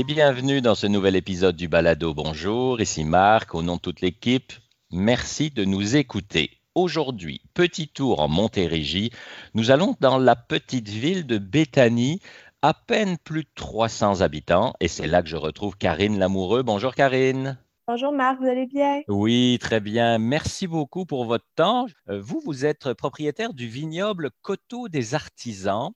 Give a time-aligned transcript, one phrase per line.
[0.00, 2.14] et bienvenue dans ce nouvel épisode du Balado.
[2.14, 4.54] Bonjour, ici Marc, au nom de toute l'équipe.
[4.90, 6.62] Merci de nous écouter.
[6.74, 9.10] Aujourd'hui, petit tour en Montérégie.
[9.52, 12.22] Nous allons dans la petite ville de Béthanie,
[12.62, 16.62] à peine plus de 300 habitants, et c'est là que je retrouve Karine Lamoureux.
[16.62, 17.58] Bonjour Karine.
[17.86, 19.02] Bonjour Marc, vous allez bien?
[19.06, 20.16] Oui, très bien.
[20.16, 21.84] Merci beaucoup pour votre temps.
[22.08, 25.90] Euh, vous, vous êtes propriétaire du vignoble Coteau des Artisans.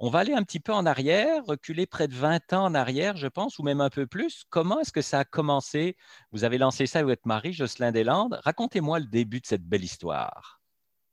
[0.00, 3.16] On va aller un petit peu en arrière, reculer près de 20 ans en arrière,
[3.16, 4.44] je pense, ou même un peu plus.
[4.48, 5.96] Comment est-ce que ça a commencé?
[6.30, 8.38] Vous avez lancé ça avec votre mari, Jocelyn Deslandes.
[8.44, 10.60] Racontez-moi le début de cette belle histoire.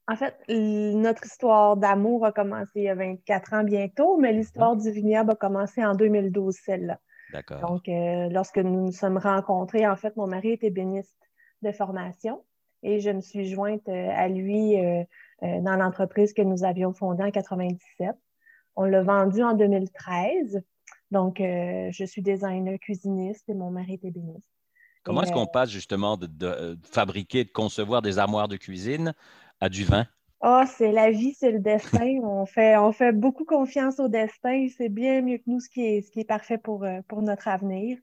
[0.08, 4.76] En fait, notre histoire d'amour a commencé il y a 24 ans bientôt, mais l'histoire
[4.76, 7.00] du vignoble a commencé en 2012, celle-là.
[7.34, 7.62] D'accord.
[7.62, 11.18] Donc, euh, lorsque nous nous sommes rencontrés, en fait, mon mari était béniste
[11.64, 12.44] de formation
[12.84, 15.04] et je me suis jointe euh, à lui euh,
[15.42, 18.16] dans l'entreprise que nous avions fondée en 97.
[18.76, 20.62] On l'a vendu en 2013.
[21.12, 24.50] Donc, euh, je suis designer cuisiniste et mon mari est ébéniste.
[25.04, 29.14] Comment est-ce qu'on euh, passe justement de, fabriquer, de concevoir des armoires de cuisine
[29.62, 30.08] à du vin?
[30.42, 32.20] Ah, oh, c'est la vie, c'est le destin.
[32.24, 34.68] on, fait, on fait beaucoup confiance au destin.
[34.76, 37.22] C'est bien mieux que nous ce qui est, ce qui est parfait pour, euh, pour
[37.22, 37.98] notre avenir.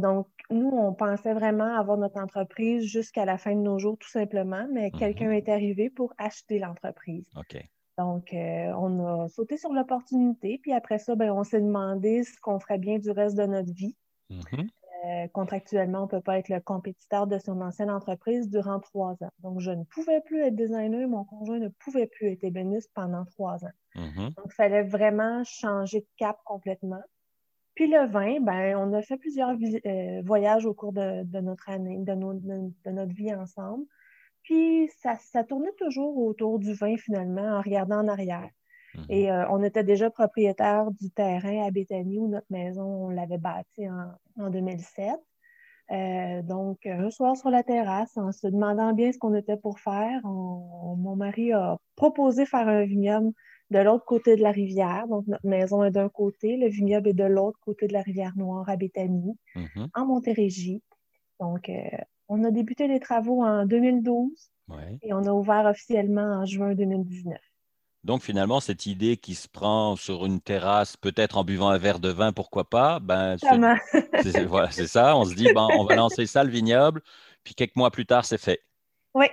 [0.00, 4.10] donc, nous, on pensait vraiment avoir notre entreprise jusqu'à la fin de nos jours, tout
[4.10, 4.98] simplement, mais mm-hmm.
[4.98, 7.24] quelqu'un est arrivé pour acheter l'entreprise.
[7.36, 7.64] OK.
[7.98, 12.40] Donc, euh, on a sauté sur l'opportunité, puis après ça, ben, on s'est demandé ce
[12.40, 13.96] qu'on ferait bien du reste de notre vie.
[14.30, 14.68] Mm-hmm.
[15.04, 19.12] Euh, contractuellement, on ne peut pas être le compétiteur de son ancienne entreprise durant trois
[19.22, 19.32] ans.
[19.40, 23.24] Donc, je ne pouvais plus être designer, mon conjoint ne pouvait plus être ébéniste pendant
[23.24, 23.72] trois ans.
[23.96, 24.34] Mm-hmm.
[24.36, 27.02] Donc, il fallait vraiment changer de cap complètement.
[27.74, 31.98] Puis le vin, ben, on a fait plusieurs euh, voyages au cours de, notre année,
[31.98, 33.84] de, de, notre vie ensemble.
[34.42, 38.50] Puis ça, ça, tournait toujours autour du vin finalement en regardant en arrière.
[38.94, 39.04] Mhm.
[39.08, 43.38] Et euh, on était déjà propriétaire du terrain à Béthanie où notre maison, on l'avait
[43.38, 44.12] bâti en,
[44.44, 45.16] en 2007.
[45.90, 49.78] Euh, donc, un soir sur la terrasse, en se demandant bien ce qu'on était pour
[49.78, 53.32] faire, mon mari a proposé faire un vignoble
[53.70, 55.06] de l'autre côté de la rivière.
[55.08, 58.32] Donc, notre maison est d'un côté, le vignoble est de l'autre côté de la rivière
[58.36, 59.88] Noire à Béthanie, mhm.
[59.94, 60.82] en Montérégie.
[61.40, 61.82] Donc, euh,
[62.28, 64.52] on a débuté les travaux en 2012
[65.02, 67.38] et on a ouvert officiellement en juin 2019.
[68.04, 72.00] Donc finalement, cette idée qui se prend sur une terrasse, peut-être en buvant un verre
[72.00, 75.16] de vin, pourquoi pas, ben, c'est voilà, ça.
[75.16, 77.00] On se dit, ben, on va lancer ça, le vignoble,
[77.44, 78.60] puis quelques mois plus tard, c'est fait.
[79.14, 79.26] Oui,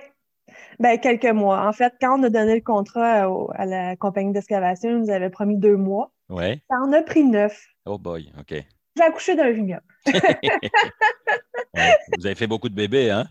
[0.78, 1.66] ben, quelques mois.
[1.66, 5.30] En fait, quand on a donné le contrat à, la compagnie d'excavation, ils nous avait
[5.30, 6.12] promis deux mois.
[6.28, 6.62] Ouais.
[6.70, 7.66] Ça en a pris neuf.
[7.86, 8.54] Oh boy, OK.
[8.96, 9.84] J'ai accouché d'un vignoble.
[12.16, 13.28] vous avez fait beaucoup de bébés, hein?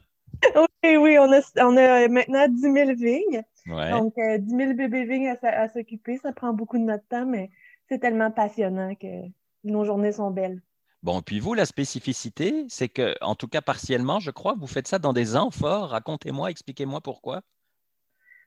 [0.84, 3.44] Oui, oui, on a, on a maintenant 10 000 vignes.
[3.66, 7.50] Donc, 10 euh, 000 bébés vignes à, s'occuper, ça prend beaucoup de notre temps, mais
[7.88, 9.26] c'est tellement passionnant que
[9.64, 10.62] nos journées sont belles.
[11.04, 14.88] Bon, puis vous, la spécificité, c'est que, en tout cas partiellement, je crois, vous faites
[14.88, 15.90] ça dans des amphores.
[15.90, 17.42] Racontez-moi, expliquez-moi pourquoi.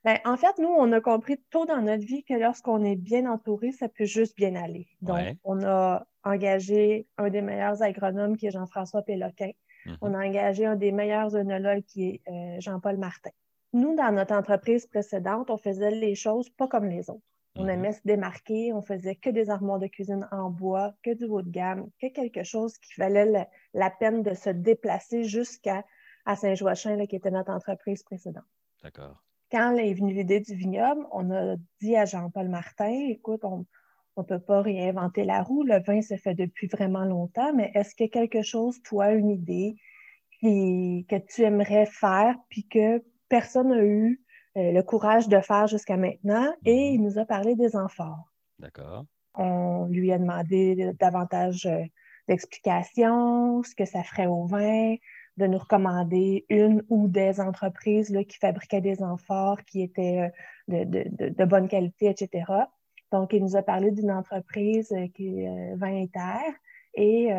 [0.04, 3.30] Ben, en fait, nous, on a compris tôt dans notre vie que lorsqu'on est bien
[3.30, 4.88] entouré, ça peut juste bien aller.
[5.00, 9.50] Donc, on a engagé un des meilleurs agronomes qui est Jean-François Péloquin.
[9.86, 9.96] Mhm.
[10.00, 13.30] On a engagé un des meilleurs œnologues qui est euh, Jean-Paul Martin.
[13.72, 17.24] Nous, dans notre entreprise précédente, on faisait les choses pas comme les autres.
[17.56, 17.70] On mhm.
[17.70, 21.42] aimait se démarquer, on faisait que des armoires de cuisine en bois, que du haut
[21.42, 25.84] de gamme, que quelque chose qui valait la, peine de se déplacer jusqu'à
[26.26, 28.44] Saint-Joachim, qui était notre entreprise précédente.
[28.82, 29.22] D'accord
[29.52, 33.66] quand est venue l'idée du vignoble, on a dit à Jean-Paul Martin, écoute, on
[34.20, 37.94] ne peut pas réinventer la roue, le vin se fait depuis vraiment longtemps, mais est-ce
[37.94, 39.76] qu'il y a quelque chose, toi, une idée
[40.42, 44.20] que tu aimerais faire, puis que personne n'a eu
[44.58, 46.94] euh, le courage de faire jusqu'à maintenant, et mhm.
[46.94, 48.30] il nous a parlé des amphores.
[48.58, 49.06] D'accord.
[49.34, 51.84] On lui a demandé davantage euh,
[52.28, 54.96] d'explications, ce que ça ferait au vin,
[55.38, 60.30] de nous recommander une ou des entreprises là, qui fabriquaient des amphores qui étaient
[60.70, 62.44] euh, de, de, de, bonne qualité, etc.
[63.12, 66.06] Donc, il nous a parlé d'une entreprise euh, qui est euh, Vin
[66.94, 67.30] et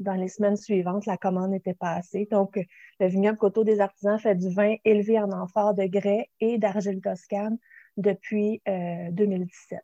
[0.00, 2.28] dans les semaines suivantes, la commande était passée.
[2.30, 2.60] Donc,
[3.00, 7.00] le vignoble Coteau des Artisans fait du vin élevé en amphore de grès et d'argile
[7.00, 7.56] toscane
[7.96, 9.80] depuis 2017.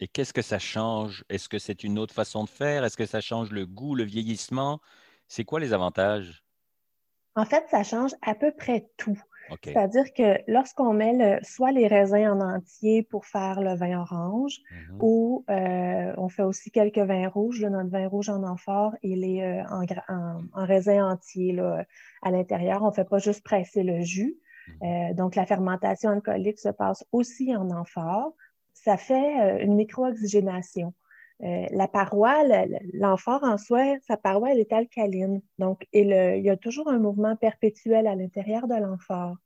[0.00, 1.24] Et qu'est-ce que ça change?
[1.30, 2.84] Est-ce que c'est une autre façon de faire?
[2.84, 4.78] Est-ce que ça change le goût, le vieillissement?
[5.26, 6.44] C'est quoi les avantages?
[7.36, 9.18] En fait, ça change à peu près tout.
[9.62, 14.98] C'est-à-dire que lorsqu'on met soit les raisins en entier pour faire le vin orange, mhm.
[15.00, 19.44] ou euh, on fait aussi quelques vins rouges, notre vin rouge en amphore, il est
[19.44, 21.58] euh, en, raisin entier
[22.22, 22.82] à l'intérieur.
[22.82, 24.36] On ne fait pas juste presser le jus.
[24.68, 24.74] Mhm.
[24.82, 28.34] Euh, donc, la fermentation alcoolique se passe aussi en amphore.
[28.72, 30.94] Ça fait une micro-oxygénation.
[31.42, 32.44] Euh, la paroi,
[32.92, 35.42] l'amphore en soi, sa paroi, elle est alcaline.
[35.58, 39.36] Donc, il y a toujours un mouvement perpétuel à l'intérieur de l'amphore,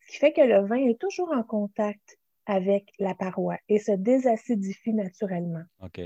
[0.00, 3.92] ce qui fait que le vin est toujours en contact avec la paroi et se
[3.92, 5.64] désacidifie naturellement.
[5.82, 6.00] OK.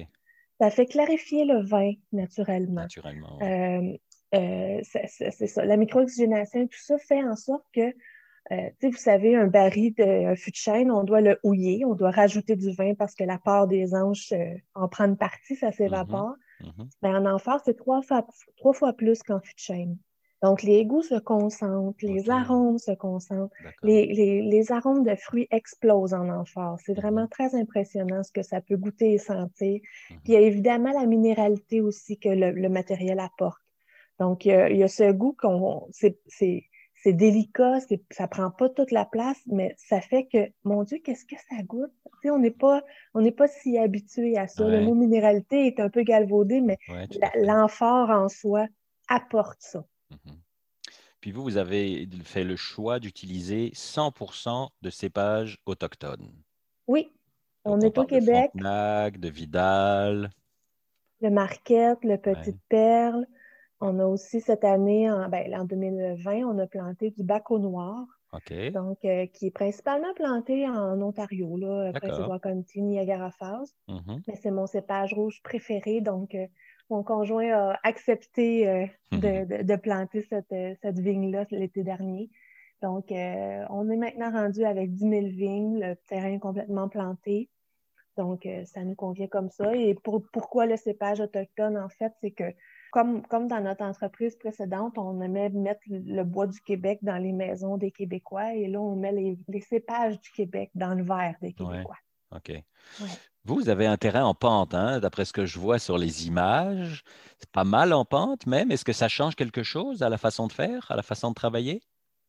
[0.61, 2.83] Ça fait clarifier le vin naturellement.
[2.83, 3.39] Naturellement.
[3.43, 3.97] Euh,
[4.35, 5.65] euh, c'est ça.
[5.65, 7.95] La micro-oxygénation, tout ça fait en sorte que
[8.83, 12.57] vous savez, un baril de fût de chêne, on doit le houiller, on doit rajouter
[12.57, 16.35] du vin parce que la part des anges euh, en prend une partie, ça s'évapore.
[16.61, 16.73] Mais mm-hmm.
[16.73, 16.89] mm-hmm.
[17.03, 18.27] ben, en amphore, c'est trois fois,
[18.57, 19.99] trois fois plus qu'en fût de chêne.
[20.43, 26.31] Donc, les goûts se concentrent, les arômes se concentrent, les, arômes de fruits explosent en
[26.31, 26.79] amphore.
[26.81, 27.01] C'est mm-hmm.
[27.01, 29.81] vraiment très impressionnant ce que ça peut goûter et sentir.
[30.09, 33.61] Puis, il y a évidemment la minéralité aussi que le, matériel apporte.
[34.19, 35.87] Donc, il y a, ce goût qu'on.
[35.91, 36.70] C'est
[37.03, 37.79] c'est délicat,
[38.11, 41.63] ça prend pas toute la place, mais ça fait que, mon Dieu, qu'est-ce que ça
[41.63, 41.93] goûte?
[42.25, 42.83] on n'est pas,
[43.37, 44.69] pas si habitué à ça.
[44.69, 46.79] Le mot minéralité est un peu galvaudé, mais
[47.37, 48.67] l'amphore en soi
[49.09, 49.85] apporte ça.
[50.13, 50.37] Mm-hmm.
[51.21, 56.31] Puis vous, vous avez fait le choix d'utiliser 100% de cépages autochtones.
[56.87, 57.13] Oui,
[57.65, 58.51] on, est au Québec.
[58.55, 60.31] De Frontenac, de Vidal.
[61.21, 63.27] Le Marquette, le Petite Perle.
[63.81, 67.59] On a aussi cette année, en, ben, en 2020, on a planté du bac au
[67.59, 68.07] noir.
[68.73, 73.67] Donc, euh, qui est principalement planté en Ontario, là, Prince County, Niagara Falls.
[73.89, 74.23] Mm-hmm.
[74.29, 76.01] Mais c'est mon cépage rouge préféré.
[76.01, 76.47] Donc, euh,
[76.91, 79.65] mon conjoint a accepté euh, mm-hmm.
[79.65, 82.31] de, planter cette, cette vigne-là l'été dernier.
[82.83, 87.51] Donc, on est maintenant rendu avec 10 000 vignes, le terrain complètement planté.
[88.17, 89.77] Donc, ça nous convient comme ça.
[89.77, 92.45] Et pour, pourquoi le cépage autochtone, en fait, c'est que
[92.91, 97.77] comme, dans notre entreprise précédente, on aimait mettre le bois du Québec dans les maisons
[97.77, 101.99] des Québécois et là, on met les, cépages du Québec dans le verre des Québécois.
[102.35, 102.53] OK.
[103.45, 107.03] Vous, vous avez intérêt en pente, hein, d'après ce que je vois sur les images.
[107.39, 108.71] C'est pas mal en pente même.
[108.71, 111.35] Est-ce que ça change quelque chose à la façon de faire, à la façon de
[111.35, 111.83] travailler?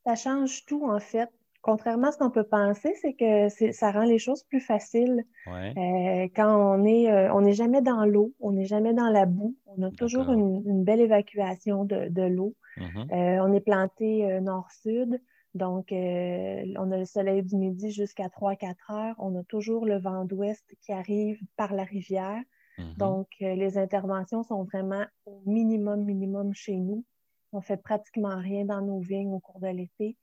[0.06, 1.30] Ça change tout, en fait
[1.62, 5.24] contrairement à ce qu'on peut penser, c'est que ça rend les choses plus faciles.
[5.48, 9.26] Euh, quand on est, euh, on n'est jamais dans l'eau, on n'est jamais dans la
[9.26, 12.56] boue, on a toujours une, belle évacuation de, l'eau.
[12.78, 13.14] Mm-hmm.
[13.14, 15.22] Euh, on est planté nord-sud,
[15.54, 19.16] donc on a le soleil du midi jusqu'à 3-4 heures.
[19.20, 22.42] On a toujours le vent d'ouest qui arrive par la rivière.
[22.78, 22.98] Mm-hmm.
[22.98, 27.06] Donc les interventions sont vraiment au minimum, minimum chez nous.
[27.54, 30.18] On fait pratiquement rien dans nos vignes au cours de l'été.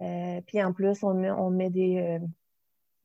[0.00, 2.26] Euh, puis en plus, on met, on met des, euh,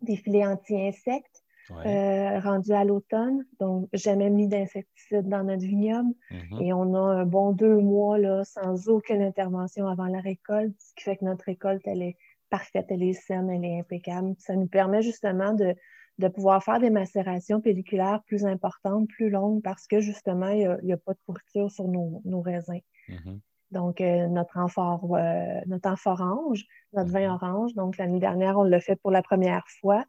[0.01, 1.43] des filets anti-insectes
[1.85, 3.45] euh, rendus à l'automne.
[3.59, 6.13] Donc, jamais mis d'insecticides dans notre vignoble.
[6.31, 6.63] Mm-hmm.
[6.63, 10.93] Et on a un bon deux mois là, sans aucune intervention avant la récolte, ce
[10.95, 12.17] qui fait que notre récolte, elle est
[12.49, 14.35] parfaite, elle est saine, elle est impeccable.
[14.37, 15.73] Ça nous permet justement de,
[16.17, 20.93] de pouvoir faire des macérations pelliculaires plus importantes, plus longues, parce que justement, il n'y
[20.93, 22.81] a, pas de pourriture sur nos, nos raisins.
[23.07, 23.39] Mm-hmm.
[23.71, 27.35] Donc, euh, notre amphore, euh, notre amphore orange, notre vin mhm.
[27.35, 27.73] orange.
[27.73, 30.05] Donc, l'année dernière, on l'a fait pour la première fois.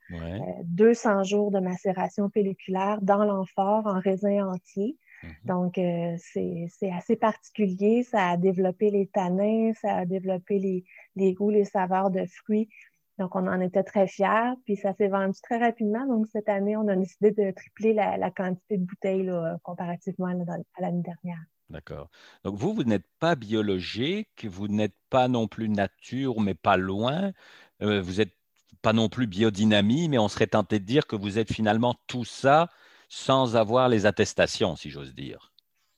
[0.65, 4.99] 200 euh, jours de macération pelliculaire dans l'amphore en raisin entier.
[5.23, 5.31] Mhm.
[5.45, 5.81] Donc,
[6.19, 8.03] c'est assez particulier.
[8.03, 12.69] Ça a développé les tanins, ça a développé les, les, goûts, les saveurs de fruits.
[13.19, 14.55] Donc, on en était très fiers.
[14.65, 16.07] Puis, ça s'est vendu très rapidement.
[16.07, 19.31] Donc, cette année, on a décidé de tripler la, quantité de bouteilles
[19.63, 21.43] comparativement à l'année dernière.
[21.73, 22.11] D'accord.
[22.45, 27.33] Donc vous, vous n'êtes pas biologique, vous n'êtes pas non plus nature, mais pas loin.
[27.81, 28.37] Euh, vous n'êtes
[28.83, 32.27] pas non plus biodynamie, mais on serait tenté de dire que vous êtes finalement tout
[32.27, 32.69] ça
[33.09, 35.52] sans avoir les attestations, si j'ose dire.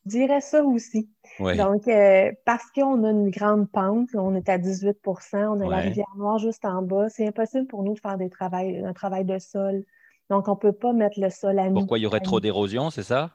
[0.07, 1.09] Je dirais ça aussi.
[1.39, 5.79] Donc, euh, parce qu'on a une grande pente, on est à 18% on a la
[5.79, 9.25] rivière Noire juste en bas, c'est impossible pour nous de faire des travails, un travail
[9.25, 9.85] de sol.
[10.31, 11.81] Donc, on ne peut pas mettre le sol à nous.
[11.81, 13.31] Pourquoi il y aurait trop d'érosion, c'est ça?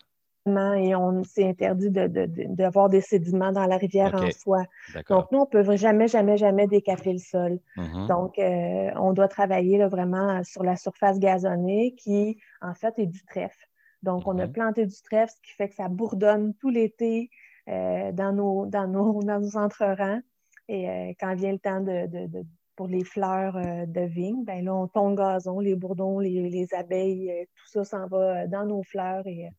[0.47, 4.63] et on s'est interdit d'avoir des sédiments dans la rivière en soi.
[5.09, 7.59] Donc, nous, on ne peut jamais, jamais, jamais décaper le sol.
[7.77, 8.07] Mm-hmm.
[8.07, 13.23] Donc, euh, on doit travailler vraiment sur la surface gazonnée qui, en fait, est du
[13.25, 13.68] trèfle.
[14.03, 17.29] Donc, on a planté du trèfle, ce qui fait que ça bourdonne tout l'été
[17.68, 20.22] euh, dans, nos, dans, nos, dans nos entrerangs.
[20.68, 24.88] Et euh, quand vient le temps de, pour les fleurs de vigne, ben là, on
[24.88, 29.50] tombe gazon, les bourdons, les, les abeilles, tout ça s'en va dans nos fleurs et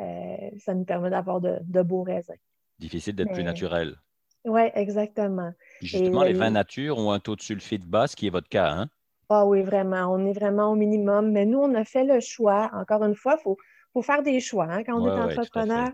[0.00, 2.36] euh, ça nous permet d'avoir de, beaux raisins.
[2.78, 3.96] Difficile d'être plus naturel.
[4.44, 5.52] Oui, exactement.
[5.80, 8.70] justement, les vins nature ont un taux de sulfite bas, ce qui est votre cas,
[8.70, 8.88] hein?
[9.28, 10.12] Ah oui, vraiment.
[10.12, 11.30] On est vraiment au minimum.
[11.30, 12.70] Mais nous, on a fait le choix.
[12.74, 13.56] Encore une fois, il faut,
[14.00, 15.90] faire des choix hein, quand on est entrepreneur.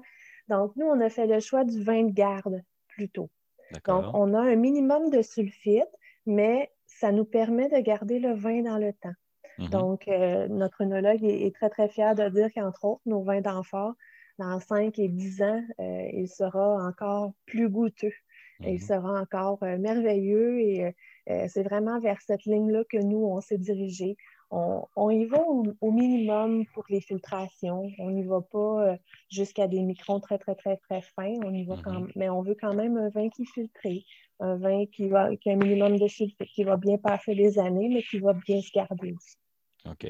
[0.48, 3.28] Donc, nous, on a fait le choix du vin de garde plutôt.
[3.86, 5.88] Donc, on a un minimum de sulfite,
[6.26, 9.14] mais ça nous permet de garder le vin dans le temps.
[9.58, 9.70] Mhm.
[9.70, 13.94] Donc, euh, notre œnologue est, très, très fier de dire qu'entre autres, nos vins d'enfort,
[14.38, 18.12] dans 5 et 10 ans, euh, il sera encore plus goûteux.
[18.60, 18.78] Il mhm.
[18.78, 20.94] sera encore euh, merveilleux et
[21.48, 24.16] c'est vraiment vers cette ligne-là que nous, on s'est dirigé.
[24.50, 27.90] On, y va au, minimum pour les filtrations.
[27.98, 28.96] On n'y va pas
[29.30, 31.34] jusqu'à des microns très, très, très, très fins.
[31.44, 32.12] On y va quand, mhm.
[32.16, 34.04] mais on veut quand même un vin qui est filtré,
[34.40, 37.58] un vin qui, va, qui a un minimum de filtre, qui va bien passer des
[37.58, 39.36] années, mais qui va bien se garder aussi.
[39.84, 40.06] OK.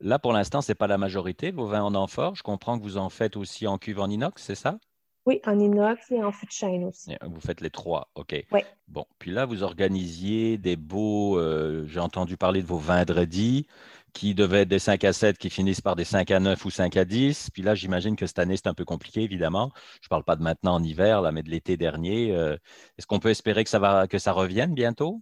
[0.00, 2.34] Là, pour l'instant, ce n'est pas la majorité, vos vins en amphore.
[2.34, 4.78] Je comprends que vous en faites aussi en cuve en inox, c'est ça?
[5.26, 7.16] Oui, en inox et en fût de chêne aussi.
[7.22, 8.34] Vous faites les trois, OK.
[8.52, 8.60] Oui.
[8.88, 13.66] Bon, puis là, vous organisiez des beaux, euh, j'ai entendu parler de vos vendredis
[14.12, 16.70] qui devaient être des 5 à 7 qui finissent par des 5 à 9 ou
[16.70, 17.50] 5 à 10.
[17.50, 19.72] Puis là, j'imagine que cette année, c'est un peu compliqué, évidemment.
[20.00, 22.32] Je ne parle pas de maintenant en hiver, là, mais de l'été dernier.
[22.32, 22.56] Euh,
[22.96, 25.20] est-ce qu'on peut espérer que ça, va, que ça revienne bientôt?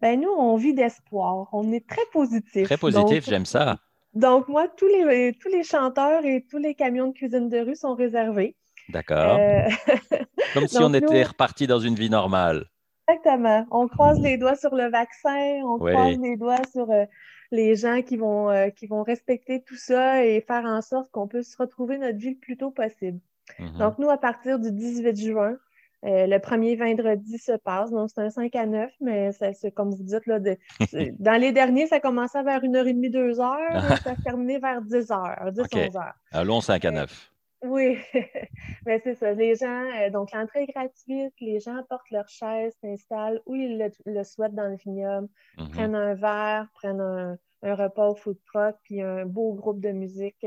[0.00, 1.48] Ben nous, on vit d'espoir.
[1.52, 2.64] On est très positif.
[2.64, 3.78] Très positif, j'aime ça.
[4.14, 7.76] Donc, moi, tous les, tous les chanteurs et tous les camions de cuisine de rue
[7.76, 8.56] sont réservés.
[8.88, 9.38] D'accord.
[9.38, 9.68] Euh,
[10.54, 12.66] Comme si on était reparti dans une vie normale.
[13.08, 13.66] Exactement.
[13.70, 17.04] On croise les doigts sur le vaccin, on croise les doigts sur euh,
[17.50, 21.26] les gens qui vont, euh, qui vont respecter tout ça et faire en sorte qu'on
[21.26, 23.18] puisse retrouver notre vie le plus tôt possible.
[23.58, 23.78] Mhm.
[23.78, 25.56] Donc, nous, à partir du 18 juin,
[26.04, 29.90] euh, le premier vendredi se passe, donc c'est un 5 à 9, mais c'est comme
[29.90, 30.38] vous dites, là,
[31.18, 33.72] dans les derniers, ça commençait vers 1h30, 2h,
[34.04, 36.12] ça terminé vers 10h, 10, 11h.
[36.30, 37.32] Allons 5 à 9.
[37.64, 37.98] Euh, oui,
[38.86, 39.32] mais c'est ça.
[39.32, 43.90] Les gens, euh, donc l'entrée est gratuite, les gens portent leur chaise, s'installent où ils
[44.06, 45.68] le, souhaitent dans le vignoble, mhm.
[45.70, 50.44] prennent un verre, prennent un, repas au food truck, puis un beau groupe de musique.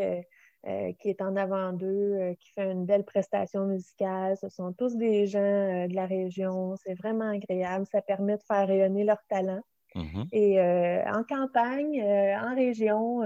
[0.68, 1.88] Euh, qui est en avant d'eux,
[2.20, 4.38] euh, qui fait une belle prestation musicale.
[4.38, 6.75] Ce sont tous des gens euh, de la région.
[6.84, 7.88] C'est vraiment agréable.
[7.91, 9.62] Ça permet de faire rayonner leur talent.
[9.96, 10.27] Mm-hmm.
[10.32, 10.62] Et
[11.12, 13.24] en campagne, en région,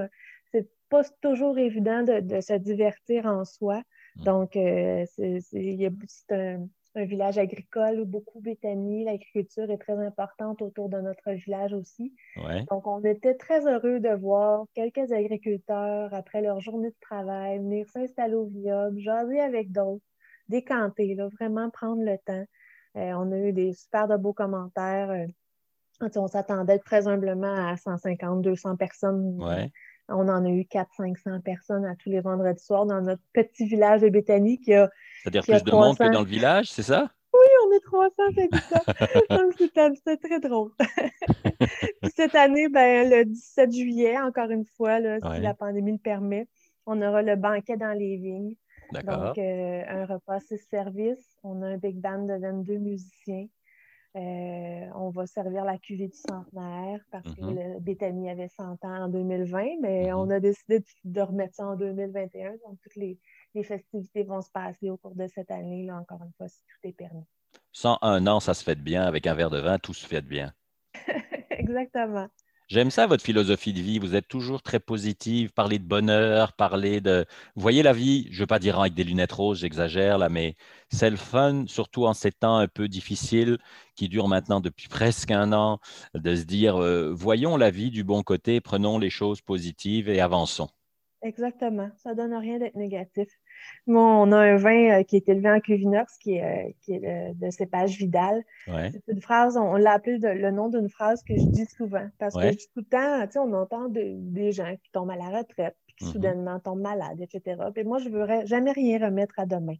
[0.89, 3.81] pas toujours évident de, de, se divertir en soi.
[4.17, 4.23] Mm.
[4.23, 9.03] Donc, c'est un, un village agricole où beaucoup Béthanie.
[9.03, 12.13] L'agriculture est très importante autour de notre village aussi.
[12.69, 17.87] Donc, on était très heureux de voir quelques agriculteurs, après leur journée de travail, venir
[17.89, 20.05] s'installer au vignoble, jaser avec d'autres,
[20.47, 22.45] décanter, là, vraiment prendre le temps.
[22.95, 25.09] Euh, on a eu des super de beaux commentaires.
[25.09, 29.37] Euh, on s'attendait très humblement à 150, 200 personnes.
[30.09, 34.01] On en a eu 400-500 personnes à tous les vendredis soirs dans notre petit village
[34.01, 34.89] de Béthanie qui a.
[35.23, 37.09] C'est-à-dire plus de monde que dans le village, c'est ça?
[37.33, 39.97] Oui, on est 300 habitants.
[40.05, 40.71] c'est très drôle.
[42.01, 46.47] Puis cette année, ben, le 17 juillet, encore une fois, si la pandémie le permet,
[46.85, 48.55] on aura le banquet dans les vignes.
[48.93, 51.37] Donc, euh, un repas six services.
[51.43, 53.47] On a un big band de 22 musiciens.
[54.15, 57.73] Euh, on va servir la cuvée du centenaire parce que mm-hmm.
[57.73, 60.13] le Béthanie avait 100 ans en 2020, mais mm-hmm.
[60.13, 62.51] on a décidé de, remettre ça en 2021.
[62.65, 63.17] Donc, toutes les,
[63.63, 66.87] festivités vont se passer au cours de cette année, là, encore une fois, si tout
[66.87, 67.25] est permis.
[67.73, 69.03] 101 ans, ça se fait bien.
[69.03, 70.53] Avec un verre de vin, tout se fait bien.
[71.49, 72.27] Exactement.
[72.67, 73.99] J'aime ça, votre philosophie de vie.
[73.99, 77.25] Vous êtes toujours très positive, parler de bonheur, parler de.
[77.55, 80.55] Voyez la vie, je ne veux pas dire avec des lunettes roses, j'exagère là, mais
[80.89, 83.57] c'est le fun, surtout en ces temps un peu difficiles
[83.95, 85.79] qui durent maintenant depuis presque un an,
[86.15, 90.19] de se dire euh, voyons la vie du bon côté, prenons les choses positives et
[90.19, 90.69] avançons.
[91.21, 91.89] Exactement.
[91.97, 93.27] Ça ne donne rien d'être négatif.
[93.87, 96.93] Moi, on a un vin euh, qui est élevé en cuvinox, qui est, euh, qui
[96.93, 98.43] est de cépage Vidal.
[98.65, 102.07] C'est une phrase, on, l'a appelé le nom d'une phrase que je dis souvent.
[102.17, 105.37] Parce que tout le temps, tu sais, on entend des gens qui tombent à la
[105.37, 106.11] retraite, puis qui mm-hmm.
[106.11, 107.61] soudainement tombent malades, etc.
[107.73, 109.75] Puis moi, je ne veux jamais rien remettre à demain.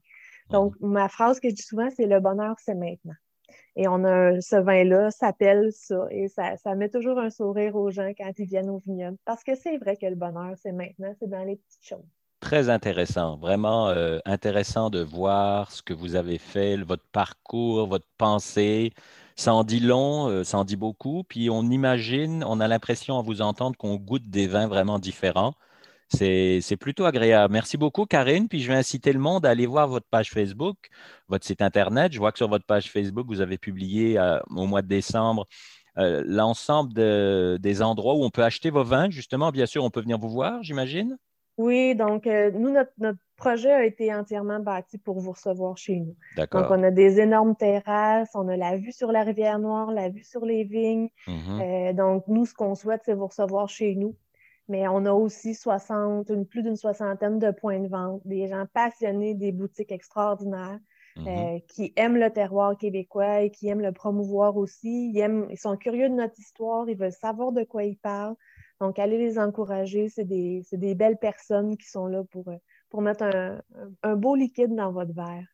[0.52, 0.88] Donc, mm-hmm.
[0.88, 3.16] ma phrase que je dis souvent, c'est le bonheur, c'est maintenant.
[3.76, 6.08] Et on a ce vin-là s'appelle ça.
[6.12, 9.18] Et ça, ça, met toujours un sourire aux gens quand ils viennent au vignoble.
[9.26, 12.06] Parce que c'est vrai que le bonheur, c'est maintenant, c'est dans les petites choses
[12.46, 18.06] très intéressant, vraiment euh, intéressant de voir ce que vous avez fait, votre parcours, votre
[18.20, 18.94] pensée.
[19.36, 21.24] Ça en dit long, euh, ça en dit beaucoup.
[21.24, 25.56] Puis on imagine, on a l'impression à vous entendre qu'on goûte des vins vraiment différents.
[26.10, 27.52] C'est plutôt agréable.
[27.54, 28.48] Merci beaucoup, Karine.
[28.48, 30.78] Puis je vais inciter le monde à aller voir votre page Facebook,
[31.28, 32.14] votre site Internet.
[32.14, 35.46] Je vois que sur votre page Facebook, vous avez publié euh, au mois de décembre
[35.98, 36.94] l'ensemble
[37.60, 39.10] des endroits où on peut acheter vos vins.
[39.10, 41.18] Justement, bien sûr, on peut venir vous voir, j'imagine.
[41.58, 42.92] Oui, donc euh, nous, notre,
[43.38, 46.16] projet a été entièrement bâti pour vous recevoir chez nous.
[46.38, 50.10] Donc, on a des énormes terrasses, on a la vue sur la rivière Noire, la
[50.10, 51.10] vue sur les vignes.
[51.28, 51.90] Mm-hmm.
[51.90, 54.16] Euh, donc, nous, ce qu'on souhaite, c'est vous recevoir chez nous.
[54.68, 59.36] Mais on a aussi 60, plus d'une soixantaine de points de vente, des gens passionnés,
[59.36, 60.80] des boutiques extraordinaires.
[61.18, 61.56] Mm-hmm.
[61.56, 65.12] Euh, qui aiment le terroir québécois et qui aiment le promouvoir aussi.
[65.14, 68.36] Ils, aiment, ils sont curieux de notre histoire, ils veulent savoir de quoi ils parlent.
[68.82, 70.10] Donc, allez les encourager.
[70.10, 72.46] C'est des, des, belles personnes qui sont là pour,
[72.90, 73.62] pour mettre un,
[74.04, 75.46] un beau liquide dans votre verre.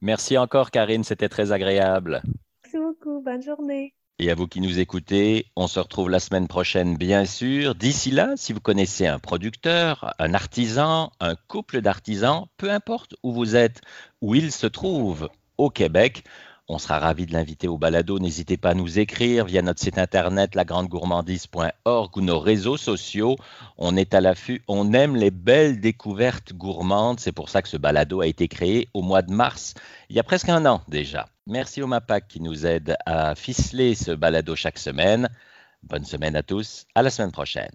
[0.00, 1.04] Merci encore, Karine.
[1.04, 2.22] C'était très agréable.
[2.64, 3.20] Merci beaucoup.
[3.20, 3.94] Bonne journée.
[4.18, 7.74] Et à vous qui nous écoutez, on se retrouve la semaine prochaine, bien sûr.
[7.74, 13.32] D'ici là, si vous connaissez un producteur, un artisan, un couple d'artisans, peu importe où
[13.32, 13.80] vous êtes,
[14.20, 16.24] où il se trouve au Québec,
[16.68, 18.18] on sera ravi de l'inviter au balado.
[18.18, 23.36] N'hésitez pas à nous écrire via notre site internet lagrandegourmandise.org ou nos réseaux sociaux.
[23.78, 24.62] On est à l'affût.
[24.68, 27.20] On aime les belles découvertes gourmandes.
[27.20, 29.74] C'est pour ça que ce balado a été créé au mois de mars,
[30.08, 31.26] il y a presque un an déjà.
[31.46, 35.28] Merci au MAPAC qui nous aide à ficeler ce balado chaque semaine.
[35.82, 36.86] Bonne semaine à tous.
[36.94, 37.72] À la semaine prochaine.